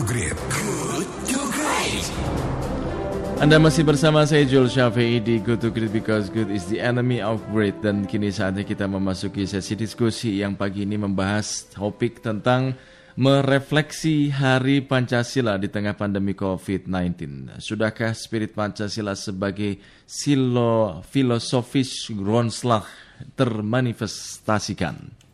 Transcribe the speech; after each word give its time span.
to 0.00 0.08
Great. 0.08 0.32
Good 0.48 1.08
to 1.28 1.40
Great. 1.52 2.04
Anda 3.36 3.60
masih 3.60 3.84
bersama 3.84 4.24
saya 4.24 4.48
Joel 4.48 4.72
Syafi'i 4.72 5.20
di 5.20 5.36
Good 5.44 5.60
to 5.60 5.68
Great 5.68 5.92
because 5.92 6.32
good 6.32 6.48
is 6.48 6.64
the 6.72 6.80
enemy 6.80 7.20
of 7.20 7.44
great 7.52 7.76
dan 7.84 8.08
kini 8.08 8.32
saatnya 8.32 8.64
kita 8.64 8.88
memasuki 8.88 9.44
sesi 9.44 9.76
diskusi 9.76 10.40
yang 10.40 10.56
pagi 10.56 10.88
ini 10.88 10.96
membahas 10.96 11.68
topik 11.68 12.24
tentang 12.24 12.80
merefleksi 13.20 14.32
Hari 14.32 14.88
Pancasila 14.88 15.60
di 15.60 15.68
tengah 15.68 15.92
pandemi 15.92 16.32
COVID-19. 16.32 17.60
Sudahkah 17.60 18.16
spirit 18.16 18.56
Pancasila 18.56 19.12
sebagai 19.12 19.76
silo 20.08 21.04
filosofis 21.04 22.08
Gronslag 22.08 22.88
termanifestasikan? 23.36 25.28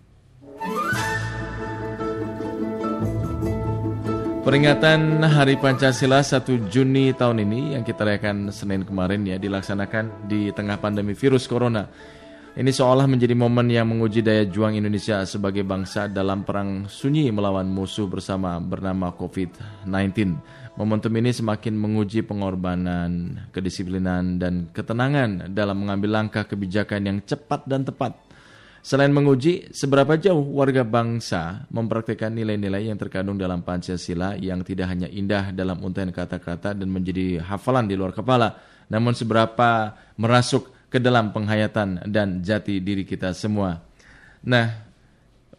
Peringatan 4.46 5.26
Hari 5.26 5.58
Pancasila 5.58 6.22
1 6.22 6.70
Juni 6.70 7.10
tahun 7.10 7.42
ini 7.42 7.74
yang 7.74 7.82
kita 7.82 8.06
rayakan 8.06 8.54
Senin 8.54 8.86
kemarin 8.86 9.26
ya 9.26 9.42
dilaksanakan 9.42 10.30
di 10.30 10.54
tengah 10.54 10.78
pandemi 10.78 11.18
virus 11.18 11.50
corona. 11.50 11.90
Ini 12.54 12.70
seolah 12.70 13.10
menjadi 13.10 13.34
momen 13.34 13.66
yang 13.66 13.90
menguji 13.90 14.22
daya 14.22 14.46
juang 14.46 14.78
Indonesia 14.78 15.26
sebagai 15.26 15.66
bangsa 15.66 16.06
dalam 16.06 16.46
perang 16.46 16.86
sunyi 16.86 17.26
melawan 17.34 17.66
musuh 17.66 18.06
bersama 18.06 18.62
bernama 18.62 19.10
COVID-19. 19.18 20.38
Momentum 20.78 21.10
ini 21.18 21.34
semakin 21.34 21.74
menguji 21.74 22.22
pengorbanan, 22.22 23.42
kedisiplinan, 23.50 24.38
dan 24.38 24.70
ketenangan 24.70 25.50
dalam 25.50 25.74
mengambil 25.74 26.22
langkah 26.22 26.46
kebijakan 26.46 27.02
yang 27.02 27.18
cepat 27.26 27.66
dan 27.66 27.82
tepat 27.82 28.25
Selain 28.86 29.10
menguji 29.10 29.74
seberapa 29.74 30.14
jauh 30.14 30.46
warga 30.54 30.86
bangsa 30.86 31.66
mempraktikkan 31.74 32.30
nilai-nilai 32.30 32.86
yang 32.86 32.94
terkandung 32.94 33.34
dalam 33.34 33.66
Pancasila 33.66 34.38
yang 34.38 34.62
tidak 34.62 34.86
hanya 34.86 35.10
indah 35.10 35.50
dalam 35.50 35.82
untaian 35.82 36.14
kata-kata 36.14 36.70
dan 36.70 36.86
menjadi 36.86 37.42
hafalan 37.42 37.90
di 37.90 37.98
luar 37.98 38.14
kepala, 38.14 38.54
namun 38.86 39.10
seberapa 39.10 39.90
merasuk 40.14 40.70
ke 40.86 41.02
dalam 41.02 41.34
penghayatan 41.34 42.06
dan 42.06 42.46
jati 42.46 42.78
diri 42.78 43.02
kita 43.02 43.34
semua. 43.34 43.82
Nah, 44.46 44.70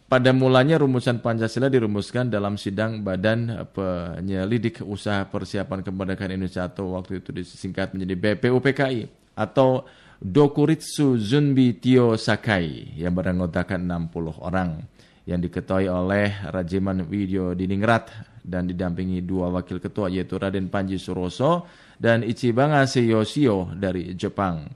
pada 0.08 0.32
mulanya 0.32 0.80
rumusan 0.80 1.20
Pancasila 1.20 1.68
dirumuskan 1.68 2.32
dalam 2.32 2.56
sidang 2.56 3.04
Badan 3.04 3.68
Penyelidik 3.76 4.80
Usaha 4.80 5.28
Persiapan 5.28 5.84
Kemerdekaan 5.84 6.32
Indonesia 6.32 6.64
atau 6.64 6.96
waktu 6.96 7.20
itu 7.20 7.28
disingkat 7.36 7.92
menjadi 7.92 8.16
BPUPKI 8.16 9.17
atau 9.38 9.86
Dokuritsu 10.18 11.14
Zunbi 11.14 11.78
Tio 11.78 12.18
Sakai 12.18 12.98
yang 12.98 13.14
beranggotakan 13.14 13.86
60 14.10 14.42
orang 14.42 14.82
yang 15.30 15.38
diketuai 15.38 15.86
oleh 15.86 16.42
Rajiman 16.50 17.06
Widyo 17.06 17.54
Diningrat 17.54 18.10
dan 18.42 18.66
didampingi 18.66 19.22
dua 19.22 19.52
wakil 19.52 19.78
ketua 19.78 20.10
yaitu 20.10 20.34
Raden 20.40 20.72
Panji 20.72 20.98
Suroso 20.98 21.68
dan 21.94 22.26
Ichibanga 22.26 22.82
Seyoshio 22.88 23.76
dari 23.78 24.18
Jepang. 24.18 24.66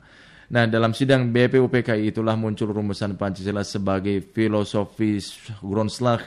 Nah, 0.53 0.69
dalam 0.69 0.93
sidang 0.93 1.33
BPUPKI 1.33 2.13
itulah 2.13 2.37
muncul 2.37 2.69
rumusan 2.77 3.17
Pancasila 3.17 3.65
sebagai 3.65 4.21
filosofis 4.21 5.41
Grundslag 5.65 6.21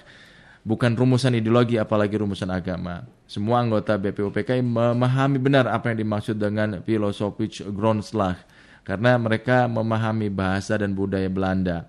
bukan 0.66 0.98
rumusan 0.98 1.38
ideologi 1.38 1.78
apalagi 1.78 2.18
rumusan 2.18 2.50
agama. 2.50 3.06
Semua 3.30 3.62
anggota 3.62 3.96
BPUPKI 3.96 4.66
memahami 4.66 5.38
benar 5.38 5.70
apa 5.70 5.94
yang 5.94 6.02
dimaksud 6.02 6.42
dengan 6.42 6.82
filosofis 6.82 7.62
Grundslag 7.70 8.42
karena 8.82 9.16
mereka 9.22 9.70
memahami 9.70 10.34
bahasa 10.34 10.82
dan 10.82 10.98
budaya 10.98 11.30
Belanda. 11.30 11.86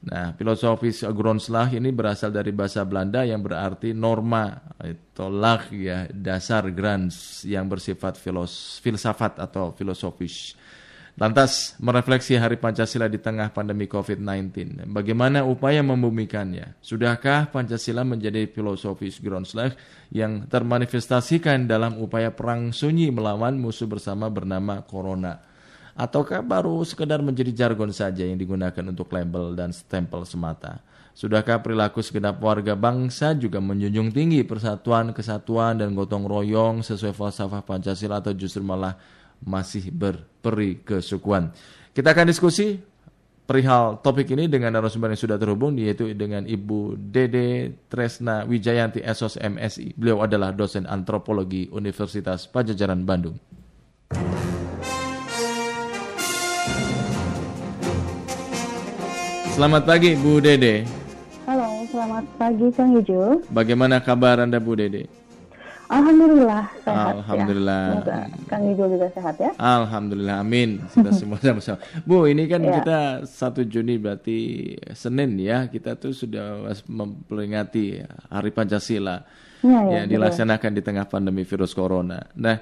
Nah, 0.00 0.32
filosofis 0.32 1.04
Grondslag 1.12 1.76
ini 1.76 1.92
berasal 1.92 2.32
dari 2.32 2.56
bahasa 2.56 2.80
Belanda 2.88 3.20
yang 3.20 3.44
berarti 3.44 3.92
norma 3.92 4.72
atau 4.80 5.28
lag 5.28 5.68
ya, 5.68 6.08
dasar 6.08 6.72
grans 6.72 7.44
yang 7.44 7.68
bersifat 7.68 8.16
filos, 8.16 8.80
filsafat 8.80 9.36
atau 9.36 9.76
filosofis. 9.76 10.56
Lantas 11.20 11.76
merefleksi 11.76 12.40
Hari 12.40 12.56
Pancasila 12.56 13.04
di 13.04 13.20
tengah 13.20 13.52
pandemi 13.52 13.84
COVID-19. 13.84 14.88
Bagaimana 14.88 15.44
upaya 15.44 15.84
membumikannya? 15.84 16.80
Sudahkah 16.80 17.52
Pancasila 17.52 18.08
menjadi 18.08 18.48
filosofis 18.48 19.20
Grondslag 19.20 19.76
yang 20.08 20.48
termanifestasikan 20.48 21.68
dalam 21.68 22.00
upaya 22.00 22.32
perang 22.32 22.72
sunyi 22.72 23.12
melawan 23.12 23.60
musuh 23.60 23.84
bersama 23.84 24.32
bernama 24.32 24.80
Corona? 24.88 25.50
ataukah 26.00 26.40
baru 26.40 26.80
sekedar 26.80 27.20
menjadi 27.20 27.52
jargon 27.52 27.92
saja 27.92 28.24
yang 28.24 28.40
digunakan 28.40 28.80
untuk 28.88 29.12
label 29.12 29.52
dan 29.52 29.68
stempel 29.76 30.24
semata? 30.24 30.80
Sudahkah 31.12 31.60
perilaku 31.60 32.00
segenap 32.00 32.40
warga 32.40 32.72
bangsa 32.72 33.36
juga 33.36 33.60
menjunjung 33.60 34.08
tinggi 34.14 34.40
persatuan, 34.46 35.12
kesatuan, 35.12 35.76
dan 35.76 35.92
gotong 35.92 36.24
royong 36.24 36.80
sesuai 36.80 37.12
falsafah 37.12 37.60
Pancasila 37.60 38.24
atau 38.24 38.32
justru 38.32 38.64
malah 38.64 38.96
masih 39.44 39.92
berperi 39.92 40.80
kesukuan? 40.80 41.52
Kita 41.90 42.14
akan 42.14 42.30
diskusi 42.30 42.78
perihal 43.50 43.98
topik 43.98 44.30
ini 44.30 44.46
dengan 44.46 44.78
narasumber 44.78 45.10
yang 45.10 45.18
sudah 45.18 45.34
terhubung 45.34 45.74
yaitu 45.74 46.14
dengan 46.14 46.46
Ibu 46.46 46.94
Dede 46.94 47.74
Tresna 47.90 48.46
Wijayanti 48.46 49.02
Esos 49.02 49.34
MSI. 49.34 49.98
Beliau 49.98 50.22
adalah 50.22 50.54
dosen 50.54 50.86
antropologi 50.86 51.66
Universitas 51.74 52.46
Pajajaran 52.46 53.02
Bandung. 53.02 53.34
Selamat 59.58 59.82
pagi 59.82 60.14
Bu 60.16 60.38
Dede. 60.38 60.86
Halo, 61.44 61.84
selamat 61.90 62.24
pagi 62.38 62.70
Kang 62.70 62.96
Ijo. 62.96 63.42
Bagaimana 63.50 63.98
kabar 63.98 64.38
Anda 64.40 64.62
Bu 64.62 64.78
Dede? 64.78 65.19
Alhamdulillah 65.90 66.62
sehat 66.86 67.14
Alhamdulillah. 67.18 67.80
ya. 67.82 67.90
Semoga 67.90 68.18
Kang 68.46 68.62
Ijo 68.70 68.84
juga 68.86 69.06
sehat 69.10 69.34
ya. 69.36 69.50
Alhamdulillah, 69.58 70.36
amin. 70.38 70.70
Kita 70.86 71.10
semua 71.18 71.42
sama-sama. 71.42 71.82
Bu, 72.06 72.30
ini 72.30 72.46
kan 72.46 72.62
Ya. 72.62 72.78
kita 72.78 72.98
1 73.26 73.66
Juni 73.66 73.98
berarti 73.98 74.38
Senin 74.94 75.34
ya. 75.36 75.66
Kita 75.66 75.98
tuh 75.98 76.14
sudah 76.14 76.62
memperingati 76.86 77.98
Hari 78.30 78.50
Pancasila 78.50 79.18
Ya, 79.60 79.76
ya, 79.84 79.92
yang 80.00 80.06
dilaksanakan 80.08 80.72
di 80.72 80.80
tengah 80.80 81.04
pandemi 81.04 81.44
virus 81.44 81.76
corona. 81.76 82.16
Nah, 82.32 82.56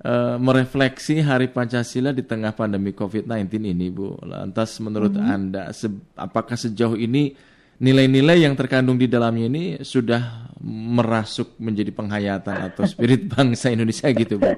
eh, 0.00 0.36
merefleksi 0.40 1.20
Hari 1.20 1.52
Pancasila 1.52 2.08
di 2.08 2.24
tengah 2.24 2.56
pandemi 2.56 2.94
COVID-19 2.94 3.52
ini, 3.68 3.92
Bu. 3.92 4.16
Lantas 4.22 4.80
menurut 4.80 5.12
Mm-hmm. 5.12 5.28
Anda 5.28 5.62
se- 5.74 5.92
apakah 6.16 6.56
sejauh 6.56 6.96
ini 6.96 7.36
nilai-nilai 7.82 8.46
yang 8.46 8.54
terkandung 8.54 8.94
di 8.94 9.10
dalamnya 9.10 9.50
ini 9.50 9.64
sudah 9.82 10.46
merasuk 10.62 11.58
menjadi 11.58 11.90
penghayatan 11.90 12.70
atau 12.70 12.86
spirit 12.86 13.26
bangsa 13.34 13.74
Indonesia 13.74 14.06
gitu, 14.08 14.38
Bu? 14.38 14.54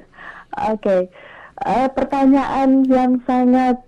Oke, 0.71 1.09
Eh, 1.55 1.87
pertanyaan 1.95 2.83
yang 2.83 3.23
sangat 3.23 3.79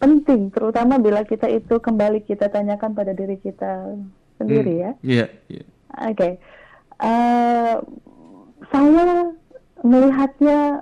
penting, 0.00 0.48
terutama 0.48 0.96
bila 0.96 1.22
kita 1.22 1.44
itu 1.44 1.76
kembali 1.76 2.24
kita 2.24 2.48
tanyakan 2.48 2.96
pada 2.96 3.12
diri 3.12 3.36
kita 3.36 4.00
sendiri 4.40 4.80
ya. 4.80 4.90
Iya, 5.04 5.26
iya. 5.46 5.64
Oke, 6.02 6.40
Eh, 6.96 7.74
saya 8.72 9.28
melihatnya 9.84 10.80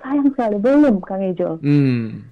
sayang 0.00 0.32
sekali 0.32 0.56
belum 0.56 1.04
Kang 1.04 1.20
Ijo. 1.20 1.60
Hmm, 1.60 2.24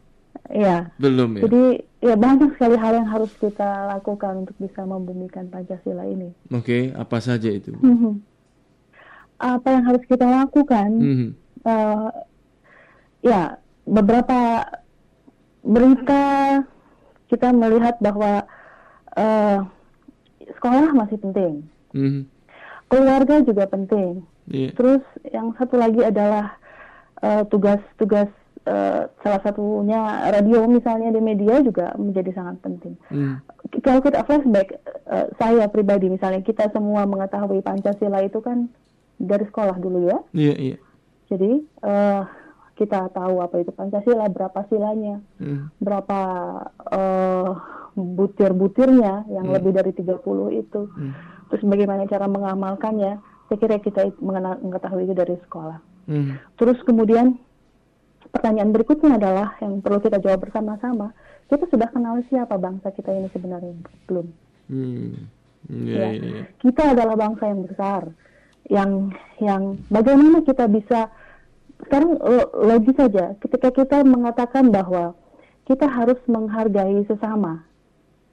Ya, 0.49 0.89
belum 0.97 1.37
ya. 1.37 1.43
jadi 1.45 1.65
ya 2.03 2.15
banyak 2.15 2.51
sekali 2.53 2.75
hal 2.75 2.99
yang 2.99 3.07
harus 3.07 3.31
kita 3.39 3.65
lakukan 3.89 4.43
untuk 4.43 4.57
bisa 4.59 4.83
membumikan 4.83 5.47
Pancasila 5.47 6.03
ini. 6.05 6.35
Oke, 6.51 6.91
apa 6.93 7.17
saja 7.19 7.47
itu? 7.47 7.71
Mhm. 7.79 8.19
Apa 9.39 9.69
yang 9.71 9.85
harus 9.87 10.03
kita 10.05 10.27
lakukan? 10.27 10.91
Mhm. 10.93 11.29
eh, 11.63 12.11
ya 13.23 13.55
beberapa 13.87 14.67
berita 15.63 16.23
kita 17.27 17.55
melihat 17.55 17.97
bahwa 18.03 18.43
eh, 19.13 19.59
sekolah 20.59 20.91
masih 20.91 21.21
penting, 21.21 21.63
Mhm. 21.95 22.27
keluarga 22.89 23.45
juga 23.45 23.69
penting. 23.69 24.27
Iya. 24.51 24.75
Terus 24.75 25.05
yang 25.29 25.55
satu 25.55 25.79
lagi 25.79 26.03
adalah 26.03 26.59
eh, 27.23 27.47
tugas-tugas 27.47 28.27
eh, 28.63 29.03
salah 29.23 29.41
satunya 29.43 30.01
radio 30.31 30.67
misalnya 30.67 31.11
di 31.11 31.19
media 31.19 31.59
juga 31.61 31.93
menjadi 31.99 32.31
sangat 32.33 32.63
penting. 32.63 32.95
Hmm. 33.11 33.43
Kalau 33.83 33.99
kita 33.99 34.23
flashback, 34.23 34.79
eh, 35.09 35.27
saya 35.37 35.67
pribadi 35.67 36.07
misalnya 36.07 36.41
kita 36.41 36.71
semua 36.71 37.03
mengetahui 37.05 37.61
Pancasila 37.61 38.23
itu 38.23 38.39
kan 38.39 38.71
dari 39.19 39.45
sekolah 39.47 39.77
dulu 39.79 40.07
ya. 40.11 40.19
Iya, 40.33 40.55
iya. 40.59 40.77
Jadi 41.31 41.51
eh, 41.65 42.23
kita 42.79 43.11
tahu 43.13 43.43
apa 43.43 43.63
itu 43.63 43.71
Pancasila, 43.71 44.27
berapa 44.31 44.65
silanya, 44.67 45.21
Hmm. 45.39 45.71
berapa 45.79 46.19
eh, 46.91 47.51
butir-butirnya 47.93 49.29
yang 49.29 49.47
Hmm. 49.49 49.55
lebih 49.59 49.73
dari 49.77 49.93
30 49.93 50.49
itu. 50.53 50.89
Hmm. 50.97 51.13
Terus 51.53 51.63
bagaimana 51.69 52.09
cara 52.09 52.25
mengamalkannya? 52.29 53.21
Saya 53.49 53.59
kira 53.61 53.77
kita 53.85 54.09
mengenal, 54.25 54.57
mengetahui 54.65 55.05
itu 55.05 55.13
dari 55.13 55.37
sekolah. 55.45 55.77
Hmm. 56.09 56.41
Terus 56.57 56.81
kemudian 56.89 57.37
pertanyaan 58.33 58.73
berikutnya 58.73 59.21
adalah 59.21 59.55
yang 59.61 59.79
perlu 59.79 60.01
kita 60.01 60.19
jawab 60.19 60.41
bersama-sama. 60.43 61.13
Kita 61.47 61.69
sudah 61.69 61.89
kenal 61.89 62.25
siapa 62.27 62.57
bangsa 62.57 62.89
kita 62.91 63.13
ini 63.13 63.29
sebenarnya 63.29 63.77
belum? 64.09 64.27
Hmm. 64.73 65.29
Iya, 65.69 65.95
Ya. 65.95 66.07
iya, 66.11 66.27
iya. 66.27 66.45
Kita 66.59 66.91
adalah 66.91 67.15
bangsa 67.15 67.45
yang 67.47 67.63
besar 67.63 68.03
yang 68.67 68.91
yang 69.39 69.63
bagaimana 69.87 70.41
kita 70.43 70.67
bisa 70.67 71.13
sekarang 71.83 72.15
lo- 72.17 72.51
logis 72.63 72.95
saja 72.95 73.35
ketika 73.39 73.69
kita 73.71 74.03
mengatakan 74.03 74.71
bahwa 74.71 75.15
kita 75.63 75.87
harus 75.87 76.19
menghargai 76.27 77.05
sesama. 77.05 77.63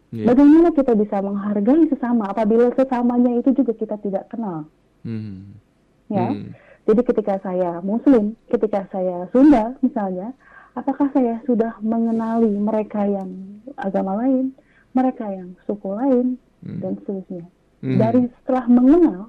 Iya. 0.10 0.26
Bagaimana 0.26 0.74
kita 0.74 0.98
bisa 0.98 1.22
menghargai 1.22 1.86
sesama 1.86 2.30
apabila 2.30 2.74
sesamanya 2.74 3.30
itu 3.38 3.54
juga 3.54 3.78
kita 3.78 3.96
tidak 4.02 4.26
kenal, 4.32 4.66
Hmm. 5.06 5.54
ya? 6.10 6.34
Hmm. 6.34 6.50
Jadi 6.90 7.02
ketika 7.06 7.38
saya 7.46 7.78
Muslim, 7.86 8.34
ketika 8.50 8.90
saya 8.90 9.30
Sunda 9.30 9.78
misalnya, 9.86 10.34
apakah 10.74 11.06
saya 11.14 11.38
sudah 11.46 11.78
mengenali 11.86 12.50
mereka 12.50 13.06
yang 13.06 13.62
agama 13.78 14.18
lain, 14.26 14.58
mereka 14.98 15.30
yang 15.30 15.54
suku 15.70 15.86
lain, 15.94 16.42
Hmm. 16.66 16.82
dan 16.82 16.92
seterusnya. 17.00 17.46
Hmm. 17.80 17.96
Dari 17.96 18.22
setelah 18.42 18.66
mengenal, 18.68 19.22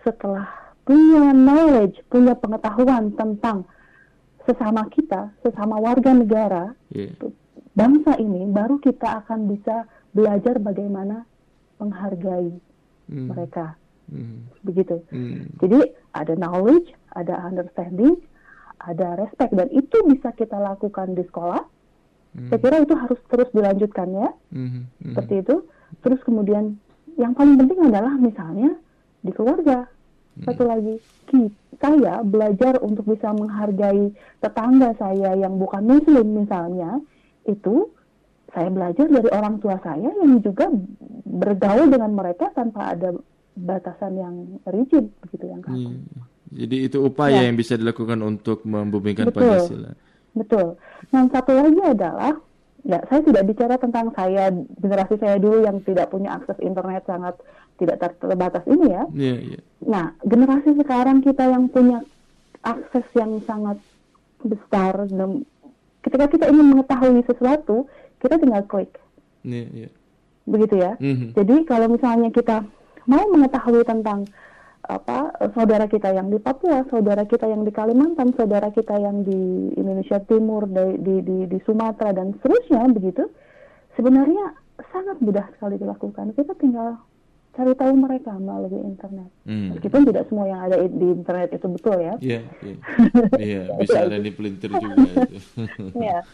setelah 0.00 0.46
punya 0.86 1.34
knowledge, 1.34 1.98
punya 2.08 2.32
pengetahuan 2.32 3.12
tentang 3.12 3.68
sesama 4.48 4.88
kita, 4.88 5.34
sesama 5.44 5.76
warga 5.76 6.14
negara, 6.16 6.72
Iya. 6.88 7.12
bangsa 7.76 8.16
ini, 8.16 8.48
baru 8.48 8.80
kita 8.80 9.26
akan 9.26 9.50
bisa 9.50 9.84
belajar 10.16 10.56
bagaimana 10.56 11.28
menghargai 11.76 12.54
Hmm. 13.10 13.28
mereka, 13.28 13.76
Hmm. 14.10 14.50
begitu. 14.66 14.98
Hmm. 15.14 15.46
Jadi 15.62 15.94
ada 16.12 16.34
knowledge, 16.34 16.90
ada 17.14 17.38
understanding, 17.46 18.18
ada 18.82 19.14
respect 19.22 19.54
dan 19.54 19.70
itu 19.70 19.96
bisa 20.10 20.34
kita 20.34 20.58
lakukan 20.58 21.14
di 21.14 21.22
sekolah. 21.30 21.62
Hmm. 22.34 22.48
Saya 22.50 22.58
kira 22.58 22.76
itu 22.82 22.94
harus 22.98 23.20
terus 23.30 23.48
dilanjutkan 23.54 24.08
ya, 24.10 24.28
Hmm. 24.50 24.68
Hmm. 24.68 25.14
seperti 25.14 25.46
itu. 25.46 25.56
Terus 26.02 26.20
kemudian 26.26 26.74
yang 27.18 27.34
paling 27.34 27.54
penting 27.58 27.86
adalah 27.86 28.14
misalnya 28.18 28.74
di 29.22 29.30
keluarga. 29.30 29.86
Satu 30.40 30.64
lagi, 30.64 30.96
saya 31.76 32.24
belajar 32.24 32.80
untuk 32.80 33.04
bisa 33.04 33.28
menghargai 33.34 34.14
tetangga 34.40 34.96
saya 34.96 35.36
yang 35.36 35.60
bukan 35.60 35.84
muslim 35.84 36.46
misalnya, 36.46 36.96
itu 37.44 37.92
saya 38.54 38.72
belajar 38.72 39.06
dari 39.10 39.28
orang 39.30 39.60
tua 39.60 39.76
saya 39.84 40.08
yang 40.08 40.40
juga 40.40 40.70
bergaul 41.28 41.92
dengan 41.92 42.14
mereka 42.14 42.48
tanpa 42.56 42.94
ada 42.96 43.12
batasan 43.54 44.12
yang 44.14 44.34
rigid 44.66 45.10
begitu 45.20 45.44
yang 45.46 45.60
kaku. 45.60 45.90
Iya. 45.90 46.22
Jadi 46.50 46.76
itu 46.82 46.98
upaya 47.00 47.42
Ya. 47.42 47.46
yang 47.46 47.54
bisa 47.54 47.74
dilakukan 47.74 48.18
untuk 48.20 48.66
membumikan 48.66 49.30
Betul. 49.30 49.42
Pancasila. 49.46 49.90
Betul. 50.34 50.66
Yang 51.10 51.26
satu 51.30 51.50
lagi 51.54 51.80
adalah, 51.80 52.32
ya 52.82 52.98
saya 53.06 53.20
tidak 53.22 53.44
bicara 53.46 53.74
tentang 53.76 54.10
saya 54.14 54.50
generasi 54.78 55.14
saya 55.18 55.38
dulu 55.38 55.62
yang 55.62 55.78
tidak 55.82 56.10
punya 56.10 56.38
akses 56.38 56.58
internet 56.58 57.06
sangat 57.06 57.38
tidak 57.78 57.96
ter- 57.98 58.18
terbatas 58.18 58.64
ini 58.66 58.86
ya. 58.90 59.02
Iya, 59.14 59.36
iya. 59.54 59.60
Nah, 59.86 60.04
generasi 60.22 60.74
sekarang 60.74 61.22
kita 61.22 61.46
yang 61.46 61.70
punya 61.70 62.02
akses 62.62 63.06
yang 63.14 63.38
sangat 63.46 63.78
besar 64.42 65.06
dan 65.06 65.44
ketika 66.02 66.26
kita 66.28 66.44
ingin 66.48 66.66
mengetahui 66.72 67.22
sesuatu, 67.24 67.86
kita 68.18 68.36
tinggal 68.36 68.64
klik, 68.66 68.90
Iya, 69.44 69.64
iya. 69.70 69.88
begitu 70.44 70.74
ya. 70.76 70.92
Mhm. 70.98 71.36
Jadi 71.36 71.54
kalau 71.64 71.86
misalnya 71.88 72.28
kita 72.28 72.64
mau 73.06 73.24
mengetahui 73.30 73.84
tentang 73.86 74.26
apa 74.80 75.30
saudara 75.54 75.86
kita 75.86 76.10
yang 76.10 76.32
di 76.32 76.40
Papua, 76.40 76.82
saudara 76.90 77.22
kita 77.28 77.46
yang 77.46 77.62
di 77.62 77.70
Kalimantan, 77.70 78.32
saudara 78.34 78.72
kita 78.72 78.96
yang 78.98 79.22
di 79.22 79.70
Indonesia 79.76 80.18
Timur, 80.24 80.66
di 80.66 80.98
di 80.98 81.14
di, 81.22 81.36
di 81.46 81.58
Sumatera 81.62 82.16
dan 82.16 82.34
seterusnya 82.40 82.88
begitu, 82.90 83.28
sebenarnya 83.94 84.56
sangat 84.90 85.20
mudah 85.20 85.46
sekali 85.54 85.76
dilakukan. 85.78 86.32
Kita 86.34 86.56
tinggal 86.56 86.96
cari 87.54 87.76
tahu 87.76 87.92
mereka 87.92 88.32
melalui 88.40 88.80
internet. 88.82 89.28
Hmm. 89.44 89.76
Meskipun 89.76 90.08
tidak 90.08 90.24
semua 90.30 90.46
yang 90.48 90.60
ada 90.64 90.76
di 90.80 91.06
internet 91.12 91.50
itu 91.52 91.66
betul 91.68 91.96
ya. 92.00 92.14
Iya, 92.18 92.40
iya. 92.64 92.76
Iya, 93.36 93.62
bisa 93.84 93.98
ada 94.06 94.16
di 94.16 94.30
pelintir 94.32 94.70
juga. 94.74 94.96
Iya. 95.94 96.18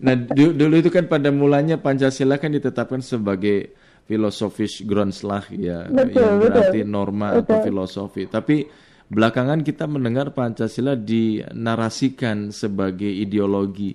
Nah, 0.00 0.16
du- 0.16 0.56
dulu 0.56 0.80
itu 0.80 0.88
kan 0.88 1.04
pada 1.12 1.28
mulanya 1.28 1.76
Pancasila 1.76 2.40
kan 2.40 2.48
ditetapkan 2.48 3.04
sebagai 3.04 3.76
filosofis 4.10 4.82
Grundslag 4.82 5.46
ya, 5.54 5.86
Betul, 5.86 6.18
yang 6.18 6.42
berarti 6.42 6.82
betul. 6.82 6.90
norma 6.90 7.38
atau 7.38 7.46
Betul. 7.46 7.64
filosofi. 7.64 8.26
Tapi 8.26 8.66
belakangan 9.06 9.62
kita 9.62 9.86
mendengar 9.86 10.34
Pancasila 10.34 10.98
dinarasikan 10.98 12.50
sebagai 12.50 13.06
ideologi. 13.06 13.94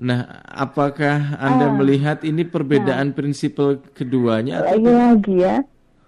Nah, 0.00 0.24
apakah 0.42 1.36
Anda 1.36 1.68
Ah. 1.68 1.76
melihat 1.76 2.24
ini 2.24 2.48
perbedaan 2.48 3.12
prinsipal 3.12 3.84
keduanya? 3.92 4.64
atau- 4.64 4.80
Lagi-lagi 4.80 5.34
ya 5.36 5.56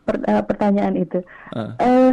per- 0.02 0.24
eh, 0.24 0.40
pertanyaan 0.40 0.96
itu. 0.96 1.20
Ah. 1.52 1.76
Eh, 1.76 2.12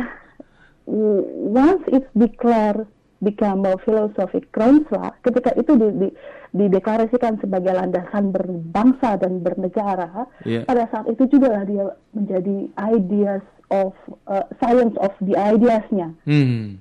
w- 0.83 1.24
once 1.47 1.88
it's 1.88 2.12
declared 2.12 2.83
become 3.19 3.68
a 3.68 3.75
philosophic 3.83 4.48
Grundslag, 4.50 5.16
ketika 5.21 5.51
itu 5.54 5.75
di, 5.75 5.88
di- 6.00 6.16
dideklarasikan 6.50 7.38
sebagai 7.38 7.71
landasan 7.71 8.31
berbangsa 8.31 9.19
dan 9.19 9.39
bernegara, 9.39 10.25
Iya. 10.44 10.63
pada 10.63 10.88
saat 10.88 11.06
itu 11.07 11.27
juga 11.27 11.54
lah 11.54 11.63
dia 11.63 11.86
menjadi 12.12 12.57
ideas 12.89 13.44
of 13.69 13.94
uh, 14.25 14.48
science 14.57 14.95
of 14.98 15.13
the 15.21 15.36
ideasnya, 15.36 16.16
Hmm. 16.25 16.80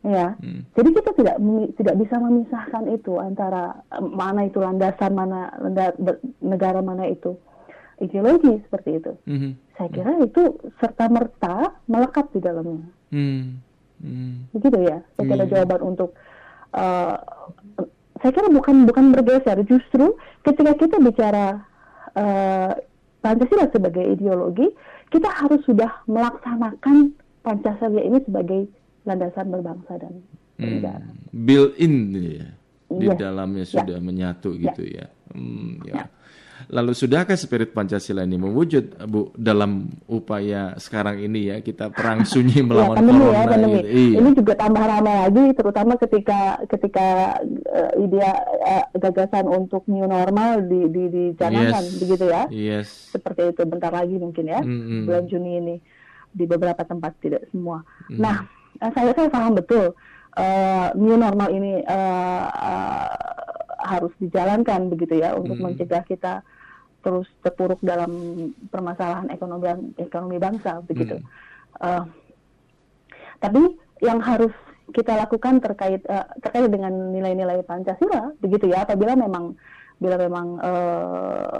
ya. 0.00 0.38
Hmm. 0.40 0.64
Jadi 0.72 0.88
kita 0.94 1.10
tidak 1.12 1.36
tidak 1.76 1.94
bisa 2.00 2.16
memisahkan 2.16 2.84
itu 2.88 3.12
antara 3.20 3.84
eh, 3.90 4.00
mana 4.00 4.48
itu 4.48 4.56
landasan 4.56 5.12
mana 5.12 5.52
ber- 6.00 6.22
negara 6.40 6.80
mana 6.80 7.04
itu 7.04 7.36
ideologi 8.00 8.56
seperti 8.64 8.90
itu. 8.96 9.12
Mhm. 9.28 9.50
Saya 9.76 9.88
kira 9.92 10.12
itu 10.20 10.42
serta 10.80 11.08
merta 11.08 11.76
melekat 11.84 12.32
di 12.32 12.40
dalamnya. 12.40 12.88
Hmm. 13.12 13.60
Hmm. 14.00 14.48
Begitu 14.50 14.78
ya. 14.82 14.96
Saya 15.14 15.24
kira 15.26 15.44
Iya. 15.44 15.50
jawaban 15.52 15.80
untuk 15.86 16.10
eh, 16.70 17.16
saya 18.16 18.32
kira 18.32 18.48
bukan 18.48 18.84
bukan 18.84 19.04
bergeser, 19.10 19.58
justru 19.64 20.14
ketika 20.40 20.72
kita 20.74 20.96
bicara 20.98 21.64
eh, 22.12 22.72
Pancasila 23.20 23.68
sebagai 23.68 24.02
ideologi, 24.02 24.64
kita 25.08 25.28
harus 25.30 25.60
sudah 25.62 26.02
melaksanakan 26.06 27.12
Pancasila 27.40 28.00
ini 28.00 28.18
sebagai 28.24 28.60
landasan 29.04 29.48
berbangsa 29.48 29.96
dan 29.96 30.24
bernegara. 30.56 31.04
Hmm. 31.04 31.44
Built 31.44 31.76
in 31.76 31.94
ya. 32.12 32.48
Di 32.90 33.06
Iya. 33.06 33.14
dalamnya 33.14 33.62
Ya. 33.62 33.70
sudah 33.70 33.98
menyatu 34.00 34.56
gitu 34.56 34.82
ya. 34.82 35.06
Hmm, 35.30 35.78
ya. 35.86 36.10
Lalu 36.68 36.92
sudahkah 36.92 37.32
spirit 37.34 37.72
Pancasila 37.72 38.20
ini 38.22 38.36
mewujud 38.36 39.00
Bu 39.08 39.32
dalam 39.32 39.88
upaya 40.04 40.76
sekarang 40.76 41.16
ini 41.18 41.48
ya 41.48 41.56
kita 41.58 41.88
perang 41.88 42.28
sunyi 42.28 42.60
Ya, 42.60 42.66
melawan 42.66 42.96
pandemi 43.00 43.22
corona 43.24 43.38
ya, 43.38 43.46
pandemi. 43.48 43.72
gitu. 43.80 43.88
Iya. 43.88 44.16
Ini 44.20 44.30
juga 44.36 44.52
tambah 44.54 44.82
ramai 44.84 45.14
lagi, 45.24 45.44
terutama 45.56 45.92
ketika 45.96 46.40
ketika 46.66 47.06
eh, 47.48 48.02
ide 48.04 48.20
eh, 48.20 48.84
gagasan 48.98 49.44
untuk 49.46 49.86
new 49.86 50.04
normal 50.04 50.66
di, 50.66 50.80
di, 50.90 51.02
dicanangkan, 51.08 51.84
Yes. 51.86 51.96
begitu 51.96 52.24
ya. 52.28 52.42
Yes. 52.52 52.88
Seperti 53.10 53.54
itu 53.54 53.62
bentar 53.64 53.88
lagi 53.90 54.14
mungkin 54.14 54.44
ya, 54.44 54.60
Mm-mm. 54.60 55.08
bulan 55.08 55.24
Juni 55.24 55.52
ini 55.56 55.76
di 56.30 56.44
beberapa 56.44 56.82
tempat 56.82 57.16
tidak 57.18 57.46
semua. 57.48 57.80
Mm. 58.10 58.18
Nah, 58.18 58.36
eh, 58.78 58.90
saya 58.92 59.10
saya 59.14 59.26
paham 59.26 59.54
betul 59.54 59.94
eh, 60.36 60.88
new 60.94 61.16
normal 61.16 61.48
ini 61.50 61.82
eh, 61.82 62.44
eh, 62.46 63.49
harus 63.90 64.14
dijalankan 64.16 64.86
begitu 64.86 65.18
ya 65.18 65.34
untuk 65.34 65.58
Mm. 65.58 65.64
mencegah 65.66 66.06
kita 66.06 66.46
terus 67.00 67.26
terpuruk 67.40 67.80
dalam 67.82 68.12
permasalahan 68.68 69.26
ekonomi 69.28 69.66
ekonomi 69.98 70.36
bangsa 70.38 70.78
begitu. 70.84 71.18
Mm. 71.18 71.26
Eh, 71.80 72.04
tapi 73.40 73.62
yang 74.00 74.20
harus 74.20 74.52
kita 74.92 75.16
lakukan 75.16 75.58
terkait 75.58 76.02
eh, 76.04 76.26
terkait 76.38 76.68
dengan 76.68 76.92
nilai-nilai 77.10 77.64
Pancasila 77.64 78.30
begitu 78.38 78.68
ya 78.68 78.84
apabila 78.84 79.16
memang 79.16 79.56
bila 79.96 80.16
memang 80.16 80.46
eh, 80.60 81.58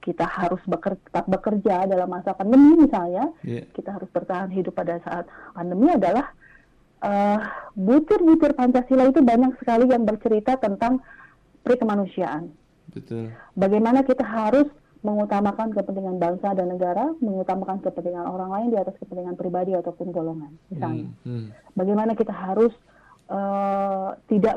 kita 0.00 0.24
harus 0.24 0.60
beker- 0.64 1.00
tetap 1.00 1.26
bekerja 1.26 1.84
dalam 1.84 2.08
masa 2.08 2.32
pandemi 2.32 2.76
misalnya 2.78 3.28
Iya. 3.42 3.64
kita 3.72 3.90
harus 3.94 4.08
bertahan 4.08 4.50
hidup 4.50 4.74
pada 4.74 5.00
saat 5.02 5.24
pandemi 5.52 5.90
adalah 5.90 6.28
butir-butir 7.76 8.56
Pancasila 8.56 9.04
itu 9.04 9.20
banyak 9.20 9.60
sekali 9.60 9.92
yang 9.92 10.08
bercerita 10.08 10.56
tentang 10.56 11.04
perikemanusiaan 11.64 12.52
Betul. 12.92 13.32
bagaimana 13.56 14.04
kita 14.04 14.22
harus 14.22 14.68
mengutamakan 15.04 15.76
kepentingan 15.76 16.16
bangsa 16.16 16.56
dan 16.56 16.72
negara, 16.72 17.12
mengutamakan 17.20 17.84
kepentingan 17.84 18.24
orang 18.24 18.48
lain 18.56 18.68
di 18.72 18.78
atas 18.80 18.96
kepentingan 18.96 19.36
pribadi 19.36 19.76
ataupun 19.76 20.08
golongan, 20.16 20.56
misalnya. 20.72 21.12
Hmm. 21.28 21.28
Hmm. 21.28 21.46
Bagaimana 21.76 22.16
kita 22.16 22.32
harus 22.32 22.72
eh, 23.28 24.08
tidak 24.32 24.56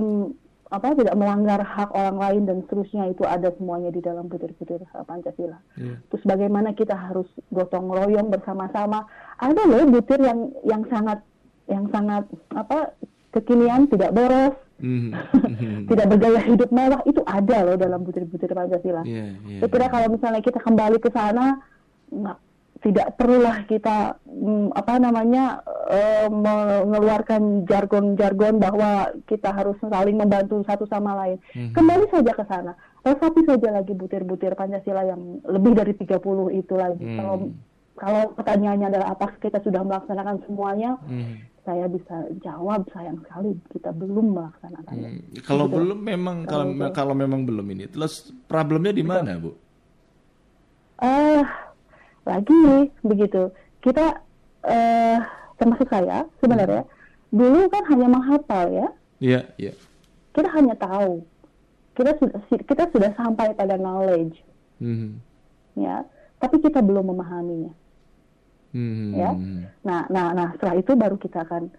apa 0.67 0.99
tidak 0.99 1.15
melanggar 1.15 1.63
hak 1.63 1.95
orang 1.95 2.17
lain 2.19 2.41
dan 2.43 2.57
seterusnya 2.67 3.07
itu 3.11 3.23
ada 3.23 3.55
semuanya 3.55 3.87
di 3.91 3.99
dalam 3.99 4.31
butir-butir 4.31 4.87
eh, 4.87 5.03
Pancasila. 5.03 5.59
Iya. 5.75 5.99
Terus 6.11 6.23
bagaimana 6.23 6.71
kita 6.71 6.95
harus 6.95 7.27
gotong 7.51 7.91
royong 7.91 8.31
bersama-sama. 8.31 9.03
Ada 9.43 9.67
loh 9.67 9.83
butir 9.91 10.23
yang 10.23 10.55
yang 10.63 10.87
sangat 10.87 11.27
yang 11.67 11.91
sangat 11.91 12.23
apa 12.55 12.95
kekinian, 13.37 13.85
tidak 13.89 14.13
boros, 14.13 14.55
Hmm. 14.77 15.09
tidak 15.89 16.05
bergaya 16.05 16.37
hidup 16.45 16.69
mewah 16.69 17.01
itu 17.09 17.21
ada 17.25 17.65
loh 17.65 17.77
dalam 17.81 18.05
butir-butir 18.05 18.53
Pancasila. 18.53 19.01
Iya, 19.09 19.33
iya. 19.49 19.59
Saya 19.65 19.69
kira 19.73 19.89
kalau 19.89 20.07
misalnya 20.13 20.41
kita 20.45 20.61
kembali 20.61 21.01
ke 21.01 21.09
sana, 21.09 21.57
nggak 22.13 22.37
tidak 22.85 23.17
perlulah 23.17 23.65
kita 23.65 24.21
mm, 24.21 24.69
apa 24.77 25.01
namanya 25.01 25.65
eh, 25.89 26.29
mengeluarkan 26.29 27.65
jargon-jargon 27.65 28.61
bahwa 28.61 29.17
kita 29.25 29.49
harus 29.49 29.81
saling 29.81 30.13
membantu 30.13 30.61
satu 30.61 30.85
sama 30.85 31.17
lain. 31.25 31.41
Mhm. 31.57 31.73
Kembali 31.73 32.05
saja 32.13 32.31
ke 32.37 32.45
sana. 32.45 32.77
Resapi 33.01 33.49
saja 33.49 33.71
lagi 33.71 33.97
butir-butir 33.97 34.53
Pancasila 34.53 35.09
yang 35.09 35.41
lebih 35.47 35.73
dari 35.73 35.97
30 35.97 36.53
itu 36.53 36.73
lagi. 36.77 37.01
Hmm. 37.01 37.17
Kalau 37.17 37.35
kalau 37.97 38.23
pertanyaannya 38.37 38.93
adalah 38.93 39.17
apakah 39.17 39.41
kita 39.41 39.57
sudah 39.65 39.81
melaksanakan 39.81 40.45
semuanya? 40.45 41.01
Hmm. 41.01 41.41
Saya 41.67 41.83
bisa 41.85 42.15
jawab 42.39 42.87
sayang 42.95 43.19
sekali 43.19 43.51
kita 43.75 43.91
belum 43.91 44.39
melaksanakannya. 44.39 45.09
Hmm. 45.11 45.23
Kalau 45.43 45.67
Begitu. 45.67 45.75
belum 45.83 45.99
memang 45.99 46.37
kalau 46.47 46.65
Kalau- 46.71 46.93
kalau 46.95 47.11
memang 47.13 47.43
belum 47.43 47.67
ini, 47.67 47.91
terus 47.91 48.31
problemnya 48.47 48.95
di 48.95 49.03
mana, 49.03 49.35
Bu? 49.35 49.51
eh 50.97 51.45
lagi 52.25 52.57
begitu 53.05 53.53
kita 53.85 54.17
eh 54.65 55.21
termasuk 55.53 55.85
saya 55.85 56.25
sebenarnya 56.41 56.89
dulu 57.29 57.69
kan 57.69 57.85
hanya 57.85 58.07
menghafal 58.09 58.65
ya 58.73 58.87
Iya, 59.21 59.45
iya. 59.57 59.77
kita 60.33 60.49
hanya 60.49 60.73
tahu 60.73 61.21
kita 61.93 62.17
sudah 62.17 62.39
kita 62.49 62.83
sudah 62.89 63.13
sampai 63.13 63.53
pada 63.53 63.77
knowledge 63.77 64.41
Hmm. 64.81 65.21
ya 65.77 66.01
tapi 66.37 66.57
kita 66.61 66.81
belum 66.81 67.13
memahaminya 67.13 67.69
Hmm. 68.71 69.13
Ya. 69.13 69.31
nah 69.81 70.01
nah 70.07 70.25
nah 70.31 70.47
setelah 70.53 70.75
itu 70.75 70.91
baru 70.93 71.15
kita 71.15 71.43
akan 71.43 71.71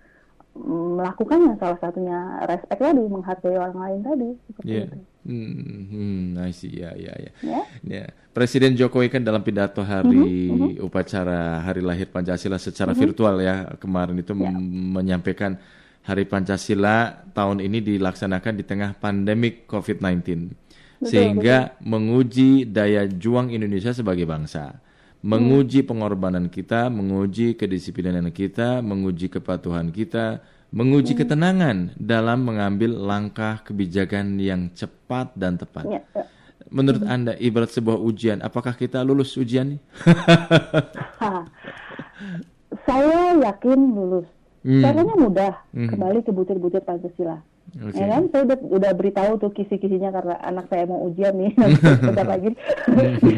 mm, 0.54 0.88
melakukannya 0.96 1.52
salah 1.56 1.78
satunya 1.78 2.18
respect 2.44 2.80
tadi 2.80 3.02
menghargai 3.02 3.54
orang 3.54 3.76
lain 3.76 3.98
tadi 4.02 4.28
seperti 4.46 4.68
Iya. 4.68 4.84
itu 4.86 4.98
Hmm, 5.28 5.84
hmm, 5.92 6.20
I 6.40 6.56
see. 6.56 6.72
Ya, 6.72 6.96
ya, 6.96 7.12
ya. 7.12 7.30
ya 7.44 7.60
Ya, 7.84 8.04
Presiden 8.32 8.72
Jokowi 8.72 9.12
kan 9.12 9.20
dalam 9.20 9.44
pidato 9.44 9.84
hari 9.84 10.48
Mhm, 10.48 10.80
upacara 10.80 11.60
hari 11.60 11.84
lahir 11.84 12.08
Pancasila 12.08 12.56
secara 12.56 12.96
virtual 12.96 13.36
ya 13.38 13.76
kemarin 13.76 14.16
itu 14.16 14.32
Ya. 14.32 14.48
mem- 14.48 14.96
menyampaikan 14.96 15.60
Hari 16.00 16.24
Pancasila 16.24 17.28
tahun 17.30 17.60
ini 17.60 17.84
dilaksanakan 17.84 18.56
di 18.56 18.64
tengah 18.64 18.96
pandemik 18.96 19.68
COVID-19 19.68 20.48
sehingga 20.98 21.76
menguji 21.78 22.64
daya 22.64 23.04
juang 23.04 23.52
Indonesia 23.52 23.92
sebagai 23.92 24.24
bangsa, 24.24 24.80
menguji 25.22 25.82
pengorbanan 25.82 26.46
kita, 26.46 26.86
menguji 26.92 27.58
kedisiplinan 27.58 28.30
kita, 28.30 28.78
menguji 28.84 29.26
kepatuhan 29.28 29.90
kita, 29.90 30.40
menguji 30.70 31.16
ketenangan 31.18 31.96
dalam 31.98 32.44
mengambil 32.44 32.94
langkah 32.94 33.58
kebijakan 33.64 34.38
yang 34.38 34.70
cepat 34.72 35.34
dan 35.34 35.58
tepat. 35.58 35.84
ya, 35.88 36.02
ya. 36.14 36.24
Menurut 36.68 37.00
Anda 37.08 37.32
ibarat 37.40 37.72
sebuah 37.72 37.96
ujian, 37.96 38.44
apakah 38.44 38.76
kita 38.76 39.00
lulus 39.00 39.40
ujian 39.40 39.80
saya 42.84 43.32
yakin 43.40 43.80
lulus 43.96 44.28
Hmm. 44.68 44.84
caranya 44.84 45.14
mudah 45.16 45.52
Hmm. 45.72 45.88
kembali 45.88 46.20
ke 46.20 46.30
butir-butir 46.30 46.84
Pancasila 46.84 47.40
Oke. 47.80 47.96
Ya 47.96 48.08
kan, 48.10 48.28
saya 48.28 48.42
udah, 48.44 48.58
udah 48.64 48.92
beritahu 48.92 49.32
tuh 49.36 49.52
kisi-kisinya 49.52 50.08
karena 50.08 50.40
anak 50.40 50.68
saya 50.68 50.84
mau 50.84 51.04
ujian 51.04 51.36
nih 51.36 51.52
sebentar 52.00 52.24
lagi. 52.32 52.52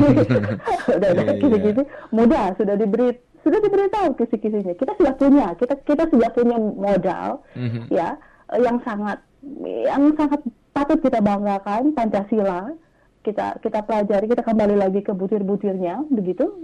udah 0.86 1.08
ada 1.08 1.22
Iya, 1.22 1.22
iya. 1.26 1.34
kisi-kisi, 1.36 1.82
mudah 2.10 2.54
sudah 2.54 2.74
diberi 2.74 3.10
sudah 3.40 3.58
diberitahu 3.58 4.08
kisi-kisinya. 4.14 4.74
Kita 4.74 4.92
sudah 4.94 5.14
punya, 5.16 5.46
kita 5.56 5.74
kita 5.82 6.04
sudah 6.06 6.30
punya 6.30 6.56
modal 6.58 7.42
Mhm. 7.56 7.90
ya 7.90 8.14
yang 8.54 8.78
sangat 8.82 9.18
yang 9.82 10.14
sangat 10.14 10.40
patut 10.70 10.98
kita 11.00 11.18
banggakan 11.18 11.90
Pancasila. 11.90 12.70
Kita 13.20 13.58
kita 13.58 13.82
pelajari, 13.82 14.26
kita 14.26 14.40
kembali 14.40 14.78
lagi 14.78 15.02
ke 15.02 15.10
butir-butirnya 15.10 16.06
begitu. 16.08 16.54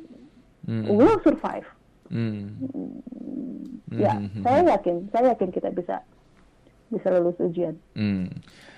Hmm. 0.65 0.87
We'll 0.89 1.19
survive. 1.21 1.67
Hmm. 2.09 2.43
Ya, 3.93 4.19
Mhm. 4.19 4.43
saya 4.43 4.61
yakin, 4.77 4.97
saya 5.15 5.25
yakin 5.33 5.49
kita 5.51 5.69
bisa 5.71 6.03
bisa 6.87 7.09
lulus 7.15 7.39
ujian. 7.39 7.75
Hmm. 7.95 8.31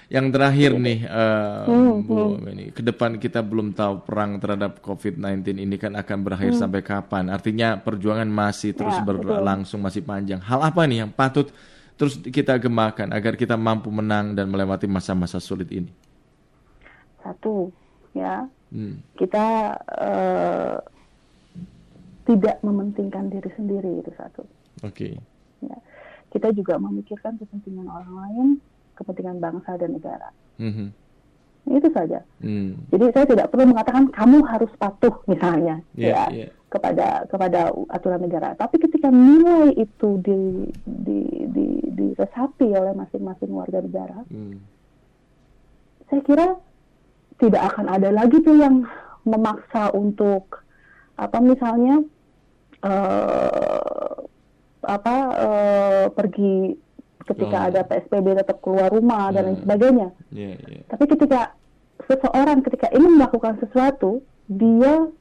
Yang 0.08 0.26
terakhir 0.32 0.72
nih, 0.80 1.04
eh, 1.04 1.64
Hmm, 1.68 2.00
Bu, 2.00 2.40
ini 2.48 2.72
ke 2.72 2.80
depan 2.80 3.20
kita 3.20 3.44
belum 3.44 3.76
tahu 3.76 4.08
perang 4.08 4.40
terhadap 4.40 4.80
COVID-19 4.80 5.60
ini 5.60 5.76
kan 5.76 5.92
akan 5.92 6.24
berakhir 6.24 6.56
sampai 6.56 6.80
kapan. 6.80 7.28
Artinya 7.28 7.76
perjuangan 7.76 8.24
masih 8.24 8.72
terus 8.72 8.96
Hmm. 8.96 9.04
Ya, 9.04 9.20
berlangsung, 9.20 9.84
masih 9.84 10.00
panjang. 10.00 10.40
Hal 10.40 10.64
apa 10.64 10.88
nih 10.88 11.04
yang 11.04 11.12
patut 11.12 11.52
terus 12.00 12.16
kita 12.16 12.56
gemakan 12.56 13.12
agar 13.12 13.36
kita 13.36 13.58
mampu 13.58 13.92
menang 13.92 14.32
dan 14.32 14.48
melewati 14.48 14.88
masa-masa 14.88 15.36
sulit 15.36 15.68
ini? 15.68 15.92
Satu, 17.20 17.68
ya 18.16 18.48
Hmm. 18.72 19.04
kita 19.12 19.76
eh, 19.98 20.76
tidak 22.28 22.60
mementingkan 22.60 23.32
diri 23.32 23.48
sendiri 23.56 24.04
itu 24.04 24.12
satu. 24.20 24.44
Oke. 24.84 25.16
Ya. 25.64 25.76
Kita 26.28 26.52
juga 26.52 26.76
memikirkan 26.76 27.40
kepentingan 27.40 27.88
orang 27.88 28.12
lain, 28.12 28.46
kepentingan 29.00 29.40
bangsa 29.40 29.80
dan 29.80 29.96
negara. 29.96 30.28
Mhm. 30.60 30.92
Itu 31.68 31.88
saja. 31.92 32.20
Hmm. 32.40 32.76
Jadi 32.92 33.04
saya 33.12 33.26
tidak 33.28 33.48
perlu 33.52 33.72
mengatakan 33.72 34.08
kamu 34.12 34.40
harus 34.44 34.72
patuh 34.76 35.12
misalnya, 35.28 35.80
Iya, 35.96 36.08
ya 36.08 36.24
iya. 36.32 36.48
kepada 36.68 37.28
kepada 37.28 37.72
aturan 37.92 38.24
negara. 38.24 38.56
Tapi 38.56 38.80
ketika 38.80 39.08
nilai 39.12 39.76
itu 39.76 40.20
di 40.24 40.68
di 40.84 41.20
di 41.48 41.66
diresapi 41.92 42.72
oleh 42.72 42.92
masing-masing 42.96 43.52
warga 43.52 43.84
negara, 43.84 44.24
Hmm. 44.32 44.64
saya 46.08 46.20
kira 46.24 46.46
tidak 47.36 47.62
akan 47.72 47.86
ada 47.88 48.08
lagi 48.16 48.40
tuh 48.40 48.56
yang 48.56 48.88
memaksa 49.28 49.92
untuk 49.92 50.64
apa 51.20 51.36
misalnya 51.42 52.00
eh 52.80 54.14
apa 54.80 55.16
eh, 55.36 56.04
pergi 56.10 56.78
ketika 57.22 57.58
Oh. 57.60 57.68
ada 57.68 57.80
PSBB 57.82 58.26
tetap 58.34 58.56
keluar 58.58 58.88
rumah 58.88 59.28
dan 59.28 59.44
lain 59.44 59.56
Hmm. 59.58 59.62
sebagainya. 59.62 60.08
Iya, 60.32 60.52
iya. 60.64 60.82
Tapi 60.86 61.04
ketika 61.06 61.40
seseorang 62.04 62.64
ketika 62.64 62.88
ingin 62.90 63.20
melakukan 63.20 63.60
sesuatu, 63.60 64.24
dia 64.48 65.12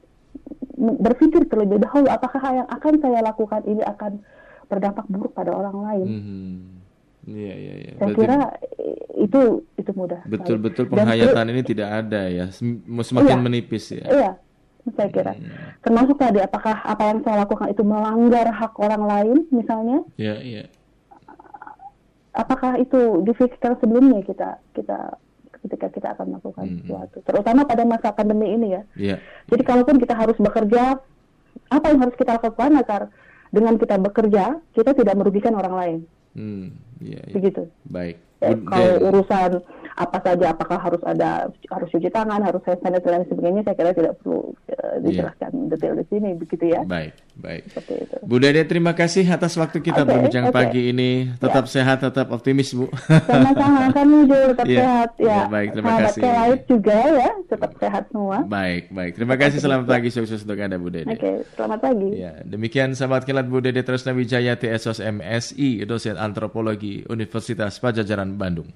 berpikir 0.78 1.44
terlebih 1.44 1.78
dahulu 1.78 2.08
apakah 2.08 2.40
yang 2.54 2.68
akan 2.70 2.94
saya 2.96 3.20
lakukan 3.20 3.60
ini 3.66 3.82
akan 3.82 4.22
berdampak 4.64 5.04
buruk 5.06 5.34
pada 5.34 5.52
orang 5.52 5.76
lain. 5.76 6.06
Mhm. 6.08 6.56
Iya, 7.28 7.54
iya, 7.54 7.74
iya. 7.76 7.92
Saya 7.92 8.08
Berarti- 8.08 8.20
kira 8.24 8.38
itu 9.18 9.40
itu 9.76 9.90
mudah. 9.92 10.20
Betul-betul 10.24 10.84
Dan 10.88 10.92
penghayatan 10.96 11.44
ini 11.52 11.62
tidak 11.62 11.88
ada 11.92 12.22
ya, 12.24 12.46
Sem- 12.48 12.80
semakin 12.80 13.36
Iya. 13.36 13.44
menipis 13.44 13.84
ya. 13.92 14.06
Iya, 14.08 14.30
saya 14.96 15.08
kira. 15.10 15.32
Hmm. 15.34 15.50
Termasuk 15.84 16.16
tadi 16.16 16.38
apakah 16.40 16.76
apa 16.84 17.02
yang 17.08 17.18
saya 17.24 17.42
lakukan 17.44 17.68
itu 17.72 17.82
melanggar 17.82 18.46
hak 18.48 18.74
orang 18.78 19.02
lain 19.04 19.38
misalnya? 19.50 20.04
Iya, 20.16 20.36
iya. 20.40 20.64
Apakah 22.32 22.78
itu 22.78 23.24
difikirkan 23.26 23.74
sebelumnya 23.82 24.22
kita 24.22 24.62
kita 24.72 25.18
ketika 25.58 25.86
kita 25.90 26.08
akan 26.14 26.38
melakukan 26.38 26.64
Hmm. 26.70 26.78
sesuatu, 26.86 27.18
terutama 27.26 27.66
pada 27.66 27.82
masa 27.82 28.14
pandemi 28.14 28.54
ini 28.54 28.78
ya. 28.78 28.82
Iya. 28.94 29.16
Jadi 29.50 29.62
kalaupun 29.66 29.98
kita 29.98 30.14
harus 30.14 30.38
bekerja, 30.38 31.02
apa 31.68 31.86
yang 31.90 31.98
harus 31.98 32.14
kita 32.14 32.38
lakukan 32.38 32.78
agar 32.78 33.10
dengan 33.50 33.74
kita 33.74 33.98
bekerja 33.98 34.62
kita 34.70 34.94
tidak 34.94 35.14
merugikan 35.18 35.58
orang 35.58 35.74
lain, 35.74 35.96
Hmm, 36.38 36.78
iya, 37.02 37.18
iya. 37.26 37.34
begitu. 37.34 37.66
Baik. 37.90 38.22
Ya, 38.38 38.54
kalau 38.54 38.92
urusan 39.10 39.50
apa 39.98 40.18
saja, 40.22 40.54
apakah 40.54 40.78
harus 40.78 41.02
ada 41.02 41.50
harus 41.50 41.88
cuci 41.90 42.06
tangan, 42.06 42.38
harus 42.38 42.62
hand 42.62 42.78
sanitizer 42.78 43.18
dan 43.18 43.26
sebagainya, 43.26 43.66
saya 43.66 43.74
kira 43.74 43.90
tidak 43.98 44.14
perlu 44.22 44.47
eh, 44.98 45.04
dijelaskan 45.06 45.50
detail 45.68 45.94
di 45.94 46.04
sini, 46.06 46.28
begitu 46.34 46.64
ya. 46.66 46.80
Baik, 46.82 47.14
baik. 47.34 47.62
Seperti 47.70 47.92
itu. 48.02 48.16
Bu 48.22 48.36
Dede, 48.36 48.62
terima 48.64 48.92
kasih 48.92 49.24
atas 49.24 49.54
waktu 49.54 49.78
kita 49.78 50.02
Oke, 50.02 50.10
berbincang 50.10 50.50
oke. 50.50 50.54
pagi 50.54 50.90
ini. 50.90 51.30
Tetap 51.36 51.64
sehat, 51.66 52.02
tetap 52.02 52.28
optimis, 52.28 52.74
Bu. 52.74 52.90
Sama-sama 53.24 53.88
kan 53.90 54.06
Jul, 54.06 54.42
tetap 54.52 54.66
Iya, 54.66 54.78
sehat 54.82 55.10
ya. 55.16 55.26
iya, 55.26 55.38
baik, 55.46 55.68
terima 55.72 55.88
Sahabat 55.88 56.06
kasih. 56.10 56.22
Juga 56.66 56.98
ya, 56.98 57.30
tetap 57.46 57.70
sehat 57.78 58.04
semua. 58.10 58.38
baik, 58.44 58.82
baik. 58.90 59.12
Terima 59.14 59.36
kasih. 59.36 59.58
Selamat 59.58 59.86
pagi, 59.86 60.08
sukses 60.10 60.40
untuk 60.42 60.58
Anda, 60.58 60.76
Bu 60.76 60.88
Dede. 60.88 61.08
Oke, 61.08 61.32
selamat 61.54 61.78
pagi. 61.80 62.08
Ya, 62.16 62.32
demikian 62.42 62.92
sahabat 62.92 63.22
kilat 63.22 63.46
Bu 63.46 63.62
Dede 63.62 63.80
Tresna 63.80 64.12
Wijaya 64.12 64.56
TSOS 64.56 64.98
MSI, 65.00 65.84
dosen 65.84 66.16
antropologi 66.16 67.04
Universitas 67.06 67.78
Pajajaran 67.78 68.34
Bandung. 68.34 68.68